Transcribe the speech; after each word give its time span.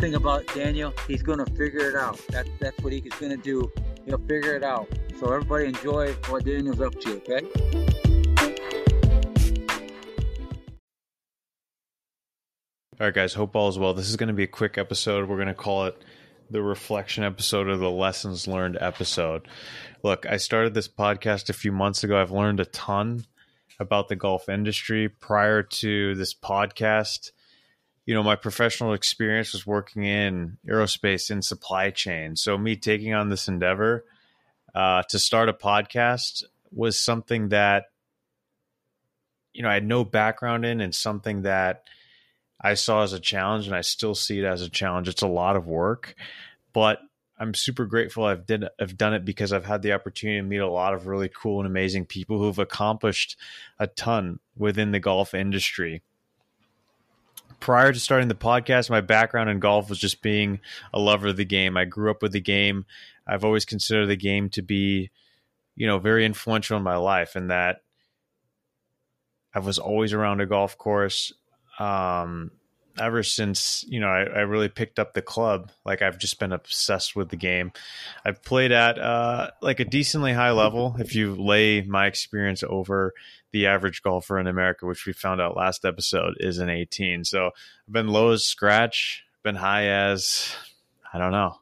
thing 0.00 0.14
about 0.14 0.46
Daniel, 0.54 0.94
he's 1.06 1.22
going 1.22 1.44
to 1.44 1.46
figure 1.52 1.90
it 1.90 1.94
out. 1.94 2.18
That, 2.28 2.46
that's 2.58 2.80
what 2.82 2.92
he's 2.92 3.02
going 3.02 3.36
to 3.36 3.42
do. 3.42 3.70
He'll 4.06 4.18
figure 4.18 4.56
it 4.56 4.64
out. 4.64 4.88
So 5.18 5.30
everybody 5.30 5.66
enjoy 5.66 6.14
what 6.28 6.44
Daniel's 6.44 6.80
up 6.80 6.98
to, 7.00 7.16
okay? 7.16 7.40
All 12.98 13.06
right, 13.06 13.14
guys, 13.14 13.34
hope 13.34 13.54
all 13.54 13.68
is 13.68 13.78
well. 13.78 13.92
This 13.92 14.08
is 14.08 14.16
going 14.16 14.28
to 14.28 14.34
be 14.34 14.44
a 14.44 14.48
quick 14.48 14.78
episode. 14.78 15.28
We're 15.28 15.36
going 15.36 15.48
to 15.48 15.54
call 15.54 15.84
it 15.84 16.02
the 16.50 16.62
reflection 16.62 17.22
episode 17.22 17.68
or 17.68 17.76
the 17.76 17.90
lessons 17.90 18.48
learned 18.48 18.78
episode. 18.80 19.48
Look, 20.02 20.24
I 20.24 20.38
started 20.38 20.72
this 20.72 20.88
podcast 20.88 21.50
a 21.50 21.54
few 21.54 21.72
months 21.72 22.04
ago. 22.04 22.20
I've 22.20 22.30
learned 22.30 22.60
a 22.60 22.64
ton 22.64 23.26
about 23.78 24.08
the 24.08 24.16
golf 24.16 24.48
industry 24.48 25.10
prior 25.10 25.62
to 25.62 26.14
this 26.14 26.34
podcast. 26.34 27.32
You 28.10 28.16
know, 28.16 28.24
my 28.24 28.34
professional 28.34 28.92
experience 28.92 29.52
was 29.52 29.64
working 29.64 30.02
in 30.02 30.58
aerospace 30.66 31.30
in 31.30 31.42
supply 31.42 31.90
chain. 31.90 32.34
So, 32.34 32.58
me 32.58 32.74
taking 32.74 33.14
on 33.14 33.28
this 33.28 33.46
endeavor 33.46 34.04
uh, 34.74 35.04
to 35.10 35.18
start 35.20 35.48
a 35.48 35.52
podcast 35.52 36.42
was 36.72 37.00
something 37.00 37.50
that, 37.50 37.84
you 39.52 39.62
know, 39.62 39.68
I 39.68 39.74
had 39.74 39.86
no 39.86 40.04
background 40.04 40.66
in 40.66 40.80
and 40.80 40.92
something 40.92 41.42
that 41.42 41.84
I 42.60 42.74
saw 42.74 43.04
as 43.04 43.12
a 43.12 43.20
challenge 43.20 43.68
and 43.68 43.76
I 43.76 43.82
still 43.82 44.16
see 44.16 44.40
it 44.40 44.44
as 44.44 44.62
a 44.62 44.68
challenge. 44.68 45.06
It's 45.06 45.22
a 45.22 45.28
lot 45.28 45.54
of 45.54 45.68
work, 45.68 46.16
but 46.72 46.98
I'm 47.38 47.54
super 47.54 47.86
grateful 47.86 48.24
I've 48.24 48.44
did 48.44 48.64
I've 48.80 48.98
done 48.98 49.14
it 49.14 49.24
because 49.24 49.52
I've 49.52 49.66
had 49.66 49.82
the 49.82 49.92
opportunity 49.92 50.40
to 50.40 50.42
meet 50.42 50.58
a 50.58 50.68
lot 50.68 50.94
of 50.94 51.06
really 51.06 51.28
cool 51.32 51.60
and 51.60 51.66
amazing 51.68 52.06
people 52.06 52.40
who've 52.40 52.58
accomplished 52.58 53.36
a 53.78 53.86
ton 53.86 54.40
within 54.56 54.90
the 54.90 54.98
golf 54.98 55.32
industry. 55.32 56.02
Prior 57.60 57.92
to 57.92 58.00
starting 58.00 58.28
the 58.28 58.34
podcast, 58.34 58.90
my 58.90 59.02
background 59.02 59.50
in 59.50 59.60
golf 59.60 59.88
was 59.88 59.98
just 59.98 60.22
being 60.22 60.60
a 60.92 60.98
lover 60.98 61.28
of 61.28 61.36
the 61.36 61.44
game. 61.44 61.76
I 61.76 61.84
grew 61.84 62.10
up 62.10 62.22
with 62.22 62.32
the 62.32 62.40
game. 62.40 62.86
I've 63.26 63.44
always 63.44 63.64
considered 63.64 64.06
the 64.06 64.16
game 64.16 64.48
to 64.50 64.62
be, 64.62 65.10
you 65.76 65.86
know, 65.86 65.98
very 65.98 66.24
influential 66.24 66.76
in 66.76 66.82
my 66.82 66.96
life 66.96 67.36
and 67.36 67.50
that 67.50 67.82
I 69.54 69.58
was 69.58 69.78
always 69.78 70.12
around 70.12 70.40
a 70.40 70.46
golf 70.46 70.78
course. 70.78 71.32
Um, 71.78 72.50
ever 73.00 73.22
since 73.22 73.84
you 73.88 73.98
know 73.98 74.08
I, 74.08 74.22
I, 74.22 74.40
really 74.40 74.68
picked 74.68 74.98
up 74.98 75.14
the 75.14 75.22
club 75.22 75.70
like 75.84 76.02
i've 76.02 76.18
just 76.18 76.38
been 76.38 76.52
obsessed 76.52 77.16
with 77.16 77.30
the 77.30 77.36
game. 77.36 77.72
I've 78.24 78.42
played 78.42 78.70
at 78.70 78.98
uh, 78.98 79.50
like 79.62 79.80
a 79.80 79.84
decently 79.84 80.32
high 80.32 80.52
level 80.52 80.96
if 80.98 81.14
you 81.14 81.34
lay 81.34 81.80
my 81.82 82.06
experience 82.06 82.62
over 82.62 83.14
the 83.52 83.66
average 83.66 84.02
golfer 84.02 84.38
in 84.38 84.46
america 84.46 84.86
which 84.86 85.06
we 85.06 85.12
found 85.12 85.40
out 85.40 85.56
last 85.56 85.84
episode 85.84 86.34
is 86.38 86.58
an 86.58 86.68
18 86.68 87.24
so 87.24 87.46
i've 87.46 87.92
been 87.92 88.08
low 88.08 88.30
as 88.30 88.44
scratch 88.44 89.24
been 89.42 89.56
high 89.56 89.86
as 89.86 90.54
i 91.12 91.18
don't 91.18 91.32
know 91.32 91.56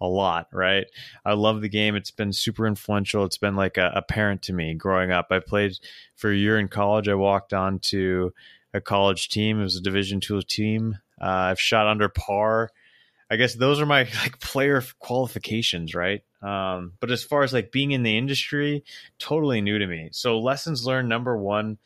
a 0.00 0.06
lot 0.06 0.48
right? 0.52 0.86
I 1.24 1.34
love 1.34 1.60
the 1.60 1.68
game. 1.68 1.94
It's 1.94 2.10
been 2.10 2.32
super 2.32 2.66
influential. 2.66 3.24
It's 3.24 3.36
been 3.36 3.54
like 3.54 3.76
a, 3.76 3.92
a 3.94 4.02
parent 4.02 4.42
to 4.42 4.52
me 4.54 4.72
growing 4.72 5.10
up. 5.10 5.26
I 5.30 5.40
played 5.40 5.78
for 6.16 6.30
a 6.30 6.36
year 6.36 6.58
in 6.58 6.68
college. 6.68 7.06
I 7.06 7.14
walked 7.14 7.52
on 7.52 7.80
to 7.80 8.32
a 8.72 8.80
college 8.80 9.28
team. 9.28 9.60
It 9.60 9.64
was 9.64 9.76
a 9.76 9.82
Division 9.82 10.20
two 10.20 10.42
team. 10.42 10.98
Uh, 11.20 11.24
I've 11.24 11.60
shot 11.60 11.86
under 11.86 12.08
par. 12.08 12.70
I 13.30 13.36
guess 13.36 13.54
those 13.54 13.80
are 13.80 13.86
my 13.86 14.02
like 14.22 14.40
player 14.40 14.82
qualifications, 14.98 15.94
right? 15.94 16.22
Um, 16.42 16.92
but 17.00 17.10
as 17.10 17.22
far 17.22 17.42
as 17.42 17.52
like 17.52 17.70
being 17.72 17.92
in 17.92 18.02
the 18.02 18.16
industry, 18.16 18.84
totally 19.18 19.60
new 19.60 19.78
to 19.78 19.86
me. 19.86 20.08
So 20.12 20.38
lessons 20.40 20.86
learned 20.86 21.08
number 21.08 21.36
one, 21.36 21.78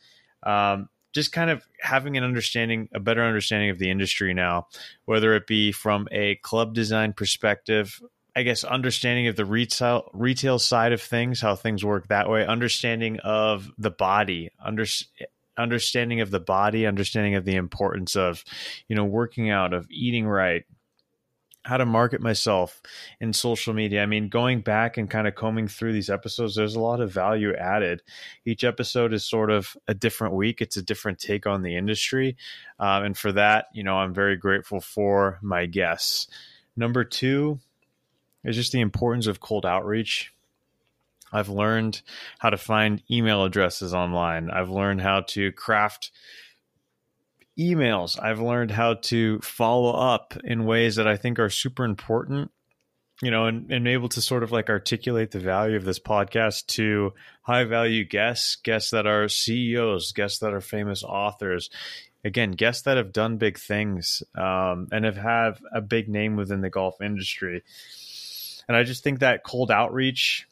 um, 0.43 0.89
just 1.13 1.31
kind 1.31 1.49
of 1.49 1.65
having 1.79 2.17
an 2.17 2.23
understanding, 2.23 2.89
a 2.93 2.99
better 2.99 3.23
understanding 3.23 3.69
of 3.69 3.79
the 3.79 3.89
industry 3.89 4.33
now, 4.33 4.67
whether 5.05 5.33
it 5.35 5.47
be 5.47 5.71
from 5.71 6.07
a 6.11 6.35
club 6.35 6.73
design 6.73 7.13
perspective, 7.13 8.01
I 8.35 8.43
guess 8.43 8.65
understanding 8.65 9.27
of 9.27 9.37
the 9.37 9.45
retail 9.45 10.09
retail 10.13 10.59
side 10.59 10.91
of 10.91 11.01
things, 11.01 11.39
how 11.39 11.55
things 11.55 11.85
work 11.85 12.09
that 12.09 12.29
way, 12.29 12.45
understanding 12.45 13.19
of 13.21 13.71
the 13.77 13.91
body, 13.91 14.51
under, 14.61 14.85
understanding 15.57 16.21
of 16.21 16.31
the 16.31 16.39
body, 16.39 16.85
understanding 16.85 17.35
of 17.35 17.45
the 17.45 17.55
importance 17.55 18.15
of, 18.15 18.43
you 18.87 18.95
know, 18.95 19.05
working 19.05 19.49
out, 19.49 19.73
of 19.73 19.87
eating 19.89 20.27
right, 20.27 20.63
how 21.65 21.77
to 21.77 21.85
market 21.85 22.21
myself 22.21 22.79
in 23.19 23.33
social 23.33 23.73
media. 23.73 24.03
I 24.03 24.05
mean, 24.05 24.29
going 24.29 24.61
back 24.61 24.97
and 24.97 25.09
kind 25.09 25.27
of 25.27 25.33
combing 25.33 25.67
through 25.67 25.93
these 25.93 26.11
episodes, 26.11 26.55
there's 26.55 26.75
a 26.75 26.79
lot 26.79 27.01
of 27.01 27.11
value 27.11 27.55
added. 27.55 28.03
Each 28.45 28.63
episode 28.63 29.13
is 29.13 29.23
sort 29.23 29.49
of 29.49 29.75
a 29.87 29.95
different 29.95 30.35
week, 30.35 30.61
it's 30.61 30.77
a 30.77 30.83
different 30.83 31.17
take 31.17 31.47
on 31.47 31.63
the 31.63 31.75
industry. 31.75 32.37
Um, 32.79 33.03
and 33.03 33.17
for 33.17 33.31
that, 33.31 33.65
you 33.73 33.83
know, 33.83 33.97
I'm 33.97 34.13
very 34.13 34.37
grateful 34.37 34.79
for 34.79 35.39
my 35.41 35.65
guests. 35.65 36.27
Number 36.77 37.03
two 37.03 37.59
is 38.43 38.55
just 38.55 38.71
the 38.71 38.81
importance 38.81 39.25
of 39.25 39.39
cold 39.39 39.65
outreach. 39.65 40.34
I've 41.35 41.49
learned 41.49 42.01
how 42.39 42.49
to 42.49 42.57
find 42.57 43.03
email 43.11 43.43
addresses 43.43 43.93
online. 43.93 44.49
I've 44.49 44.69
learned 44.69 45.01
how 45.01 45.21
to 45.29 45.51
craft 45.51 46.11
emails. 47.59 48.21
I've 48.21 48.39
learned 48.39 48.71
how 48.71 48.95
to 48.95 49.39
follow 49.39 49.91
up 49.91 50.37
in 50.45 50.65
ways 50.65 50.95
that 50.95 51.07
I 51.07 51.17
think 51.17 51.37
are 51.39 51.49
super 51.49 51.83
important, 51.83 52.51
you 53.21 53.31
know, 53.31 53.47
and, 53.47 53.69
and 53.69 53.85
able 53.85 54.07
to 54.09 54.21
sort 54.21 54.43
of 54.43 54.53
like 54.53 54.69
articulate 54.69 55.31
the 55.31 55.39
value 55.39 55.75
of 55.75 55.83
this 55.83 55.99
podcast 55.99 56.67
to 56.67 57.13
high 57.41 57.65
value 57.65 58.05
guests, 58.05 58.55
guests 58.55 58.91
that 58.91 59.05
are 59.05 59.27
CEOs, 59.27 60.13
guests 60.13 60.39
that 60.39 60.53
are 60.53 60.61
famous 60.61 61.03
authors. 61.03 61.69
Again, 62.23 62.51
guests 62.51 62.83
that 62.83 62.95
have 62.95 63.11
done 63.11 63.37
big 63.37 63.59
things 63.59 64.23
um, 64.35 64.87
and 64.93 65.03
have 65.03 65.17
have 65.17 65.61
a 65.73 65.81
big 65.81 66.07
name 66.07 66.37
within 66.37 66.61
the 66.61 66.69
golf 66.69 67.01
industry. 67.01 67.61
And 68.69 68.75
I 68.75 68.83
just 68.83 69.03
think 69.03 69.19
that 69.19 69.43
cold 69.43 69.69
outreach 69.69 70.47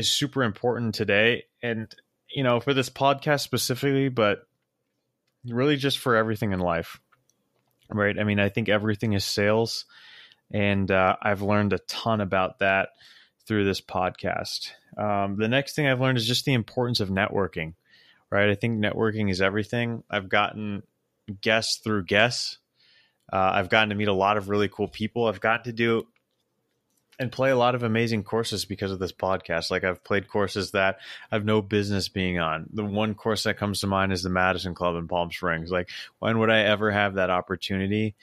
is 0.00 0.10
super 0.10 0.42
important 0.42 0.94
today. 0.94 1.44
And, 1.62 1.94
you 2.28 2.42
know, 2.42 2.58
for 2.58 2.74
this 2.74 2.90
podcast 2.90 3.40
specifically, 3.40 4.08
but 4.08 4.46
really 5.46 5.76
just 5.76 5.98
for 5.98 6.16
everything 6.16 6.52
in 6.52 6.58
life. 6.58 7.00
Right. 7.88 8.18
I 8.18 8.24
mean, 8.24 8.40
I 8.40 8.48
think 8.48 8.68
everything 8.68 9.12
is 9.12 9.24
sales. 9.24 9.84
And 10.52 10.90
uh, 10.90 11.16
I've 11.22 11.42
learned 11.42 11.72
a 11.72 11.78
ton 11.78 12.20
about 12.20 12.58
that 12.58 12.90
through 13.46 13.64
this 13.64 13.80
podcast. 13.80 14.70
Um, 14.98 15.36
the 15.36 15.48
next 15.48 15.74
thing 15.74 15.86
I've 15.86 16.00
learned 16.00 16.18
is 16.18 16.26
just 16.26 16.44
the 16.44 16.54
importance 16.54 17.00
of 17.00 17.08
networking. 17.08 17.74
Right. 18.30 18.50
I 18.50 18.54
think 18.54 18.78
networking 18.78 19.30
is 19.30 19.40
everything. 19.40 20.04
I've 20.08 20.28
gotten 20.28 20.82
guests 21.40 21.80
through 21.82 22.04
guests. 22.04 22.58
Uh, 23.32 23.50
I've 23.54 23.68
gotten 23.68 23.90
to 23.90 23.94
meet 23.94 24.08
a 24.08 24.12
lot 24.12 24.36
of 24.36 24.48
really 24.48 24.68
cool 24.68 24.88
people. 24.88 25.26
I've 25.26 25.40
gotten 25.40 25.64
to 25.64 25.72
do 25.72 26.06
and 27.20 27.30
play 27.30 27.50
a 27.50 27.56
lot 27.56 27.74
of 27.74 27.82
amazing 27.82 28.24
courses 28.24 28.64
because 28.64 28.90
of 28.90 28.98
this 28.98 29.12
podcast. 29.12 29.70
Like 29.70 29.84
I've 29.84 30.02
played 30.02 30.26
courses 30.26 30.70
that 30.70 31.00
I've 31.30 31.44
no 31.44 31.60
business 31.60 32.08
being 32.08 32.38
on. 32.38 32.66
The 32.72 32.82
one 32.82 33.14
course 33.14 33.42
that 33.42 33.58
comes 33.58 33.80
to 33.80 33.86
mind 33.86 34.10
is 34.10 34.22
the 34.22 34.30
Madison 34.30 34.74
Club 34.74 34.96
in 34.96 35.06
Palm 35.06 35.30
Springs. 35.30 35.70
Like 35.70 35.90
when 36.18 36.38
would 36.38 36.48
I 36.48 36.60
ever 36.60 36.90
have 36.90 37.14
that 37.14 37.28
opportunity 37.28 38.14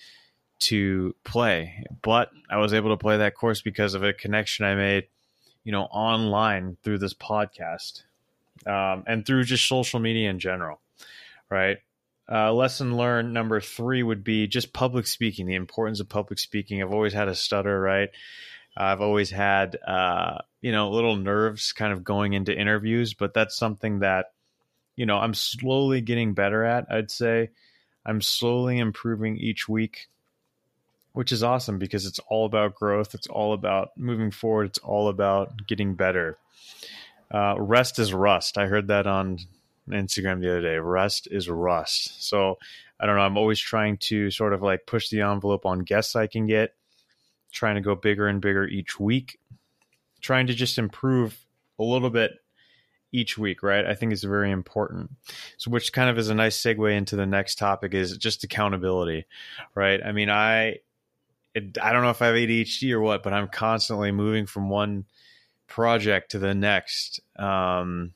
to 0.61 1.15
play? 1.23 1.85
But 2.01 2.31
I 2.49 2.57
was 2.57 2.73
able 2.73 2.89
to 2.89 2.97
play 2.97 3.17
that 3.17 3.35
course 3.35 3.61
because 3.61 3.93
of 3.93 4.03
a 4.03 4.13
connection 4.13 4.65
I 4.65 4.73
made, 4.73 5.03
you 5.63 5.71
know, 5.71 5.83
online 5.83 6.75
through 6.83 6.97
this 6.97 7.13
podcast 7.13 8.01
um, 8.65 9.03
and 9.05 9.23
through 9.23 9.43
just 9.43 9.67
social 9.67 9.99
media 9.99 10.31
in 10.31 10.39
general, 10.39 10.81
right? 11.51 11.77
Uh, 12.29 12.51
lesson 12.51 12.97
learned 12.97 13.31
number 13.31 13.61
three 13.61 14.01
would 14.01 14.23
be 14.23 14.47
just 14.47 14.73
public 14.73 15.05
speaking, 15.05 15.45
the 15.45 15.53
importance 15.53 15.99
of 15.99 16.09
public 16.09 16.39
speaking. 16.39 16.81
I've 16.81 16.91
always 16.91 17.13
had 17.13 17.27
a 17.27 17.35
stutter, 17.35 17.79
right? 17.79 18.09
I've 18.77 19.01
always 19.01 19.31
had, 19.31 19.75
uh, 19.85 20.37
you 20.61 20.71
know, 20.71 20.91
little 20.91 21.15
nerves 21.15 21.73
kind 21.73 21.91
of 21.91 22.03
going 22.03 22.33
into 22.33 22.57
interviews, 22.57 23.15
but 23.15 23.33
that's 23.33 23.57
something 23.57 23.99
that, 23.99 24.33
you 24.95 25.05
know, 25.05 25.17
I'm 25.17 25.33
slowly 25.33 26.01
getting 26.01 26.33
better 26.33 26.63
at. 26.63 26.85
I'd 26.91 27.09
say 27.09 27.49
I'm 28.05 28.21
slowly 28.21 28.77
improving 28.77 29.37
each 29.37 29.67
week, 29.67 30.07
which 31.13 31.31
is 31.31 31.41
awesome 31.41 31.79
because 31.79 32.05
it's 32.05 32.19
all 32.29 32.45
about 32.45 32.75
growth. 32.75 33.15
It's 33.15 33.27
all 33.27 33.53
about 33.53 33.97
moving 33.97 34.29
forward. 34.29 34.67
It's 34.67 34.79
all 34.79 35.09
about 35.09 35.65
getting 35.67 35.95
better. 35.95 36.37
Uh, 37.31 37.55
rest 37.57 37.97
is 37.97 38.13
rust. 38.13 38.57
I 38.57 38.67
heard 38.67 38.87
that 38.87 39.07
on 39.07 39.39
Instagram 39.89 40.39
the 40.39 40.49
other 40.49 40.61
day. 40.61 40.77
Rest 40.77 41.27
is 41.31 41.49
rust. 41.49 42.27
So 42.27 42.59
I 42.99 43.05
don't 43.05 43.15
know. 43.15 43.21
I'm 43.21 43.37
always 43.37 43.59
trying 43.59 43.97
to 43.97 44.29
sort 44.29 44.53
of 44.53 44.61
like 44.61 44.85
push 44.85 45.09
the 45.09 45.21
envelope 45.21 45.65
on 45.65 45.79
guests 45.79 46.15
I 46.15 46.27
can 46.27 46.45
get 46.45 46.73
trying 47.51 47.75
to 47.75 47.81
go 47.81 47.95
bigger 47.95 48.27
and 48.27 48.41
bigger 48.41 48.65
each 48.65 48.99
week, 48.99 49.39
trying 50.21 50.47
to 50.47 50.53
just 50.53 50.77
improve 50.77 51.45
a 51.79 51.83
little 51.83 52.09
bit 52.09 52.31
each 53.11 53.37
week, 53.37 53.63
right? 53.63 53.85
I 53.85 53.93
think 53.93 54.11
is 54.11 54.23
very 54.23 54.51
important. 54.51 55.11
So, 55.57 55.71
which 55.71 55.93
kind 55.93 56.09
of 56.09 56.17
is 56.17 56.29
a 56.29 56.35
nice 56.35 56.57
segue 56.61 56.95
into 56.95 57.15
the 57.15 57.25
next 57.25 57.55
topic 57.57 57.93
is 57.93 58.17
just 58.17 58.43
accountability, 58.43 59.25
right? 59.75 59.99
I 60.03 60.11
mean, 60.11 60.29
I, 60.29 60.79
I 61.55 61.91
don't 61.93 62.03
know 62.03 62.09
if 62.09 62.21
I 62.21 62.27
have 62.27 62.35
ADHD 62.35 62.91
or 62.91 63.01
what, 63.01 63.23
but 63.23 63.33
I'm 63.33 63.47
constantly 63.47 64.11
moving 64.11 64.45
from 64.45 64.69
one 64.69 65.05
project 65.67 66.31
to 66.31 66.39
the 66.39 66.53
next. 66.53 67.21
Um, 67.37 68.13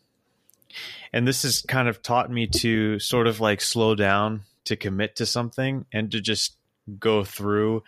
and 1.13 1.27
this 1.27 1.43
has 1.43 1.61
kind 1.67 1.87
of 1.87 2.01
taught 2.01 2.31
me 2.31 2.47
to 2.47 2.99
sort 2.99 3.27
of 3.27 3.39
like 3.39 3.61
slow 3.61 3.95
down, 3.95 4.43
to 4.65 4.75
commit 4.75 5.17
to 5.17 5.25
something, 5.25 5.85
and 5.91 6.11
to 6.11 6.21
just 6.21 6.55
go 6.99 7.23
through 7.23 7.83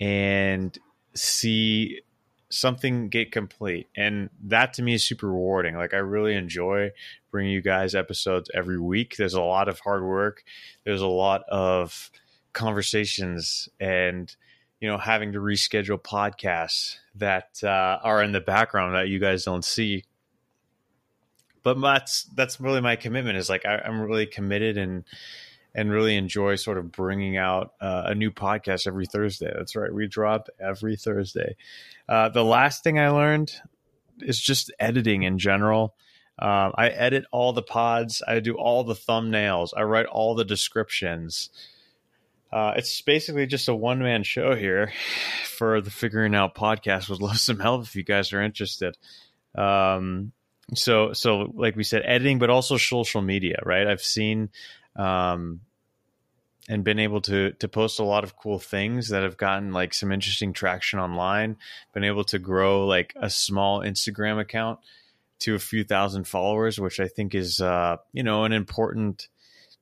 and 0.00 0.76
see 1.14 2.00
something 2.48 3.08
get 3.08 3.32
complete. 3.32 3.88
And 3.96 4.30
that 4.44 4.74
to 4.74 4.82
me 4.82 4.94
is 4.94 5.04
super 5.06 5.28
rewarding. 5.28 5.76
Like 5.76 5.94
I 5.94 5.98
really 5.98 6.34
enjoy 6.34 6.90
bringing 7.30 7.52
you 7.52 7.62
guys 7.62 7.94
episodes 7.94 8.50
every 8.54 8.78
week. 8.78 9.16
There's 9.16 9.34
a 9.34 9.42
lot 9.42 9.68
of 9.68 9.80
hard 9.80 10.04
work. 10.04 10.44
There's 10.84 11.02
a 11.02 11.06
lot 11.06 11.42
of 11.48 12.10
conversations 12.52 13.68
and 13.78 14.34
you 14.80 14.88
know 14.88 14.96
having 14.96 15.32
to 15.32 15.38
reschedule 15.38 16.00
podcasts 16.00 16.96
that 17.14 17.62
uh, 17.62 17.98
are 18.02 18.22
in 18.22 18.32
the 18.32 18.40
background 18.40 18.94
that 18.94 19.08
you 19.08 19.18
guys 19.18 19.44
don't 19.44 19.64
see 19.64 20.04
but 21.62 21.80
that's 21.80 22.22
that's 22.34 22.60
really 22.60 22.80
my 22.80 22.96
commitment 22.96 23.36
is 23.36 23.50
like 23.50 23.66
I, 23.66 23.82
am 23.84 24.00
really 24.00 24.24
committed 24.24 24.78
and 24.78 25.04
and 25.76 25.92
really 25.92 26.16
enjoy 26.16 26.56
sort 26.56 26.78
of 26.78 26.90
bringing 26.90 27.36
out 27.36 27.74
uh, 27.82 28.04
a 28.06 28.14
new 28.14 28.30
podcast 28.30 28.86
every 28.86 29.04
Thursday. 29.04 29.52
That's 29.54 29.76
right, 29.76 29.92
we 29.92 30.08
drop 30.08 30.48
every 30.58 30.96
Thursday. 30.96 31.54
Uh, 32.08 32.30
the 32.30 32.42
last 32.42 32.82
thing 32.82 32.98
I 32.98 33.10
learned 33.10 33.52
is 34.20 34.40
just 34.40 34.72
editing 34.80 35.22
in 35.22 35.38
general. 35.38 35.94
Um, 36.38 36.72
I 36.76 36.88
edit 36.88 37.26
all 37.30 37.52
the 37.52 37.62
pods. 37.62 38.22
I 38.26 38.40
do 38.40 38.54
all 38.54 38.84
the 38.84 38.94
thumbnails. 38.94 39.70
I 39.76 39.82
write 39.82 40.06
all 40.06 40.34
the 40.34 40.44
descriptions. 40.44 41.50
Uh, 42.50 42.72
it's 42.76 43.02
basically 43.02 43.46
just 43.46 43.68
a 43.68 43.74
one 43.74 43.98
man 43.98 44.22
show 44.22 44.54
here 44.54 44.92
for 45.44 45.82
the 45.82 45.90
Figuring 45.90 46.34
Out 46.34 46.54
podcast. 46.54 47.10
Would 47.10 47.20
love 47.20 47.38
some 47.38 47.60
help 47.60 47.82
if 47.82 47.96
you 47.96 48.02
guys 48.02 48.32
are 48.32 48.42
interested. 48.42 48.96
Um, 49.54 50.32
so, 50.74 51.12
so 51.12 51.52
like 51.54 51.76
we 51.76 51.84
said, 51.84 52.02
editing, 52.06 52.38
but 52.38 52.48
also 52.48 52.78
social 52.78 53.20
media, 53.20 53.58
right? 53.64 53.86
I've 53.86 54.02
seen 54.02 54.48
um, 54.96 55.60
and 56.68 56.84
been 56.84 56.98
able 56.98 57.20
to 57.22 57.52
to 57.52 57.68
post 57.68 57.98
a 57.98 58.04
lot 58.04 58.24
of 58.24 58.36
cool 58.36 58.58
things 58.58 59.08
that 59.08 59.22
have 59.22 59.36
gotten 59.36 59.72
like 59.72 59.94
some 59.94 60.12
interesting 60.12 60.52
traction 60.52 60.98
online. 60.98 61.56
Been 61.92 62.04
able 62.04 62.24
to 62.24 62.38
grow 62.38 62.86
like 62.86 63.12
a 63.16 63.30
small 63.30 63.80
Instagram 63.80 64.40
account 64.40 64.80
to 65.40 65.54
a 65.54 65.60
few 65.60 65.84
thousand 65.84 66.26
followers, 66.26 66.80
which 66.80 66.98
I 67.00 67.08
think 67.08 67.34
is 67.34 67.60
uh, 67.60 67.96
you 68.12 68.22
know 68.22 68.44
an 68.44 68.52
important, 68.52 69.28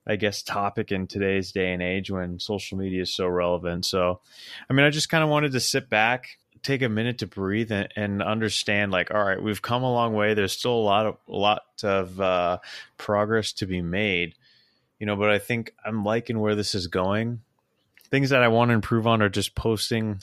I 0.07 0.17
guess, 0.17 0.43
topic 0.43 0.93
in 0.93 1.07
today's 1.07 1.53
day 1.53 1.73
and 1.73 1.83
age 1.83 2.11
when 2.11 2.39
social 2.39 2.77
media 2.77 3.03
is 3.03 3.15
so 3.15 3.27
relevant. 3.27 3.87
So, 3.87 4.21
I 4.69 4.73
mean, 4.73 4.85
I 4.85 4.91
just 4.91 5.09
kind 5.09 5.25
of 5.25 5.31
wanted 5.31 5.53
to 5.53 5.61
sit 5.61 5.89
back, 5.89 6.39
take 6.63 6.83
a 6.83 6.89
minute 6.89 7.19
to 7.19 7.27
breathe, 7.27 7.73
and, 7.73 7.89
and, 7.97 8.23
understand 8.23 8.93
like, 8.93 9.13
all 9.13 9.25
right, 9.25 9.43
we've 9.43 9.63
come 9.63 9.83
a 9.83 9.93
long 9.93 10.13
way. 10.13 10.35
There's 10.35 10.53
still 10.53 10.75
a 10.75 10.85
lot 10.85 11.07
of 11.07 11.17
a 11.29 11.37
lot 11.37 11.63
of 11.83 12.21
uh, 12.21 12.59
progress 12.99 13.53
to 13.55 13.67
be 13.67 13.81
made 13.81 14.35
you 15.05 15.06
know, 15.06 15.17
but 15.17 15.29
I 15.29 15.39
think 15.39 15.75
I'm 15.85 16.03
liking 16.03 16.41
where 16.41 16.55
this 16.55 16.75
is 16.75 16.87
going. 16.87 17.43
Things 18.09 18.31
that 18.31 18.43
I 18.43 18.49
want 18.49 18.71
to 18.71 18.73
improve 18.75 19.06
on 19.06 19.21
are 19.21 19.29
just 19.29 19.55
posting 19.55 20.23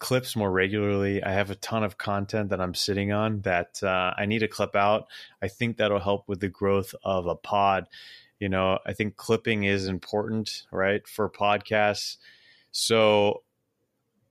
clips 0.00 0.34
more 0.34 0.50
regularly. 0.50 1.22
I 1.22 1.30
have 1.30 1.48
a 1.48 1.54
ton 1.54 1.84
of 1.84 1.96
content 1.96 2.50
that 2.50 2.60
I'm 2.60 2.74
sitting 2.74 3.12
on 3.12 3.42
that 3.42 3.80
uh, 3.84 4.14
I 4.18 4.26
need 4.26 4.40
to 4.40 4.48
clip 4.48 4.74
out. 4.74 5.06
I 5.40 5.46
think 5.46 5.76
that'll 5.76 6.00
help 6.00 6.26
with 6.26 6.40
the 6.40 6.48
growth 6.48 6.92
of 7.04 7.28
a 7.28 7.36
pod. 7.36 7.86
You 8.40 8.48
know, 8.48 8.80
I 8.84 8.94
think 8.94 9.14
clipping 9.14 9.62
is 9.62 9.86
important, 9.86 10.64
right, 10.72 11.06
for 11.06 11.30
podcasts. 11.30 12.16
So 12.72 13.44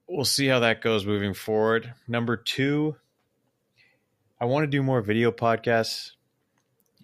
we'll 0.09 0.25
see 0.25 0.47
how 0.47 0.59
that 0.59 0.81
goes 0.81 1.05
moving 1.05 1.33
forward. 1.33 1.93
Number 2.05 2.35
two, 2.35 2.97
I 4.41 4.43
want 4.43 4.63
to 4.63 4.67
do 4.67 4.83
more 4.83 5.01
video 5.01 5.31
podcasts. 5.31 6.11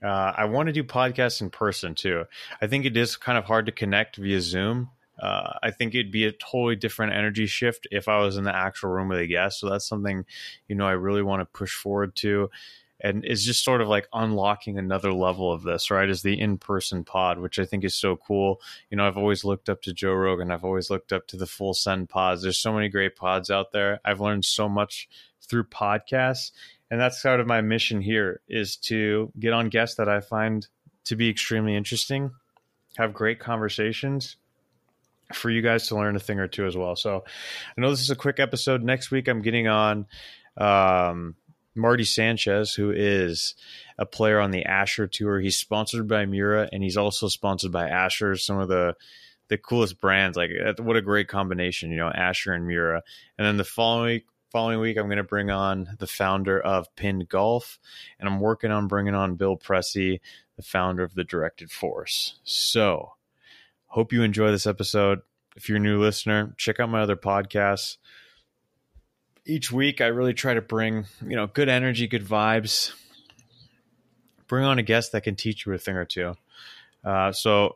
Uh, 0.06 0.34
I 0.38 0.46
want 0.46 0.68
to 0.68 0.74
do 0.74 0.84
podcasts 0.84 1.42
in 1.42 1.50
person 1.50 1.96
too. 1.96 2.26
I 2.62 2.68
think 2.68 2.86
it 2.86 2.96
is 2.96 3.18
kind 3.18 3.38
of 3.38 3.46
hard 3.46 3.66
to 3.66 3.72
connect 3.72 4.18
via 4.18 4.40
Zoom. 4.40 4.90
Uh, 5.20 5.54
I 5.64 5.72
think 5.72 5.96
it'd 5.96 6.12
be 6.12 6.26
a 6.26 6.32
totally 6.32 6.76
different 6.76 7.14
energy 7.14 7.48
shift 7.48 7.88
if 7.90 8.08
I 8.08 8.20
was 8.20 8.38
in 8.38 8.44
the 8.44 8.56
actual 8.56 8.90
room 8.90 9.08
with 9.08 9.20
a 9.20 9.28
guest. 9.28 9.60
So 9.60 9.70
that's 9.70 9.88
something, 9.88 10.26
you 10.68 10.76
know, 10.76 10.86
I 10.86 10.92
really 10.92 11.24
want 11.24 11.42
to 11.42 11.46
push 11.46 11.74
forward 11.74 12.16
to. 12.18 12.52
And 13.02 13.26
it's 13.26 13.44
just 13.44 13.64
sort 13.64 13.82
of 13.82 13.88
like 13.88 14.08
unlocking 14.14 14.78
another 14.78 15.12
level 15.12 15.52
of 15.52 15.64
this, 15.64 15.90
right? 15.90 16.10
Is 16.10 16.22
the 16.22 16.40
in 16.40 16.58
person 16.58 17.04
pod, 17.04 17.40
which 17.40 17.60
I 17.60 17.66
think 17.66 17.84
is 17.84 17.96
so 17.96 18.16
cool. 18.16 18.62
You 18.90 18.98
know, 18.98 19.08
I've 19.08 19.18
always 19.18 19.44
looked 19.44 19.70
up 19.70 19.82
to 19.84 19.94
Joe 19.94 20.14
Rogan. 20.14 20.52
I've 20.52 20.64
always 20.64 20.90
looked 20.90 21.14
up 21.14 21.28
to 21.28 21.38
the 21.38 21.48
Full 21.48 21.74
Send 21.74 22.10
pods. 22.10 22.42
There's 22.42 22.58
so 22.58 22.74
many 22.74 22.90
great 22.90 23.16
pods 23.16 23.50
out 23.50 23.72
there. 23.72 24.00
I've 24.06 24.22
learned 24.22 24.46
so 24.46 24.70
much 24.70 25.10
through 25.42 25.66
podcasts 25.66 26.52
and 26.92 27.00
that's 27.00 27.22
sort 27.22 27.40
of 27.40 27.48
my 27.48 27.62
mission 27.62 28.02
here 28.02 28.42
is 28.48 28.78
to 28.78 29.32
get 29.40 29.54
on 29.54 29.70
guests 29.70 29.98
that 29.98 30.10
I 30.10 30.22
find 30.22 30.68
to 31.06 31.16
be 31.16 31.30
extremely 31.30 31.76
interesting, 31.76 32.32
have 32.98 33.14
great 33.14 33.40
conversations 33.40 34.38
for 35.34 35.50
you 35.50 35.62
guys 35.62 35.88
to 35.88 35.96
learn 35.96 36.16
a 36.16 36.20
thing 36.20 36.40
or 36.40 36.48
two 36.48 36.66
as 36.66 36.78
well. 36.78 36.96
So 36.96 37.24
I 37.78 37.82
know 37.82 37.90
this 37.90 38.02
is 38.02 38.12
a 38.12 38.16
quick 38.16 38.40
episode. 38.40 38.84
Next 38.84 39.12
week 39.12 39.28
I'm 39.28 39.42
getting 39.42 39.68
on 39.68 40.06
um, 40.58 41.36
Marty 41.76 42.04
Sanchez, 42.04 42.74
who 42.74 42.92
is 42.92 43.56
a 43.98 44.06
player 44.06 44.40
on 44.40 44.52
the 44.52 44.66
Asher 44.66 45.08
Tour. 45.08 45.40
He's 45.40 45.58
sponsored 45.58 46.08
by 46.08 46.26
Miura 46.26 46.70
and 46.72 46.84
he's 46.84 46.98
also 46.98 47.28
sponsored 47.28 47.72
by 47.72 47.90
Asher, 47.90 48.36
some 48.36 48.60
of 48.60 48.70
the 48.70 48.96
the 49.48 49.58
coolest 49.58 50.00
brands. 50.00 50.38
Like 50.38 50.52
what 50.80 50.96
a 50.96 51.02
great 51.02 51.28
combination, 51.28 51.92
you 51.92 51.98
know, 51.98 52.10
Asher 52.10 52.54
and 52.54 52.66
Miura. 52.66 53.02
And 53.38 53.46
then 53.46 53.58
the 53.58 53.64
following 53.64 54.22
following 54.56 54.80
week, 54.80 54.96
I'm 54.96 55.08
going 55.08 55.18
to 55.18 55.24
bring 55.24 55.52
on 55.52 55.98
the 56.00 56.08
founder 56.08 56.58
of 56.58 56.88
Pinned 56.96 57.28
Golf, 57.28 57.78
and 58.18 58.30
I'm 58.30 58.40
working 58.40 58.72
on 58.72 58.88
bringing 58.88 59.14
on 59.14 59.36
Bill 59.36 59.58
Pressey, 59.58 60.22
the 60.56 60.64
founder 60.64 61.04
of 61.04 61.14
the 61.14 61.26
Directed 61.26 61.70
Force. 61.72 62.40
So, 62.46 63.16
hope 63.88 64.14
you 64.14 64.24
enjoy 64.24 64.52
this 64.52 64.66
episode. 64.66 65.20
If 65.58 65.68
you're 65.68 65.76
a 65.76 65.82
new 65.82 66.00
listener, 66.00 66.56
check 66.56 66.80
out 66.80 66.88
my 66.88 67.02
other 67.02 67.18
podcasts. 67.18 67.98
Each 69.46 69.74
week, 69.74 70.00
I 70.00 70.08
really 70.08 70.34
try 70.34 70.54
to 70.54 70.62
bring 70.62 71.06
you 71.22 71.36
know 71.36 71.48
good 71.48 71.68
energy, 71.68 72.08
good 72.08 72.24
vibes. 72.24 72.94
Bring 74.48 74.64
on 74.64 74.80
a 74.80 74.84
guest 74.84 75.12
that 75.12 75.26
can 75.26 75.36
teach 75.36 75.66
you 75.66 75.74
a 75.74 75.78
thing 75.78 75.98
or 75.98 76.06
two. 76.06 76.38
Uh, 77.04 77.34
so, 77.34 77.76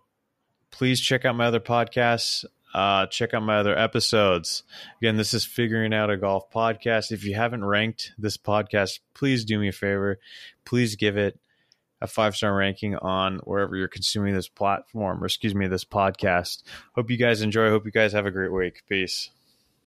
please 0.71 1.01
check 1.01 1.25
out 1.25 1.35
my 1.35 1.47
other 1.47 1.59
podcasts. 1.59 2.45
Uh, 2.73 3.07
check 3.07 3.33
out 3.33 3.43
my 3.43 3.57
other 3.57 3.77
episodes. 3.77 4.63
Again, 5.01 5.17
this 5.17 5.33
is 5.33 5.45
Figuring 5.45 5.93
Out 5.93 6.09
a 6.09 6.17
Golf 6.17 6.51
podcast. 6.51 7.11
If 7.11 7.23
you 7.23 7.35
haven't 7.35 7.65
ranked 7.65 8.11
this 8.17 8.37
podcast, 8.37 8.99
please 9.13 9.45
do 9.45 9.59
me 9.59 9.69
a 9.69 9.71
favor. 9.73 10.19
Please 10.65 10.95
give 10.95 11.17
it 11.17 11.39
a 12.01 12.07
five 12.07 12.35
star 12.35 12.55
ranking 12.55 12.95
on 12.95 13.37
wherever 13.43 13.75
you're 13.75 13.87
consuming 13.87 14.33
this 14.33 14.47
platform, 14.47 15.21
or 15.21 15.25
excuse 15.25 15.55
me, 15.55 15.67
this 15.67 15.85
podcast. 15.85 16.63
Hope 16.93 17.09
you 17.09 17.17
guys 17.17 17.41
enjoy. 17.41 17.69
Hope 17.69 17.85
you 17.85 17.91
guys 17.91 18.13
have 18.13 18.25
a 18.25 18.31
great 18.31 18.53
week. 18.53 18.83
Peace. 18.87 19.29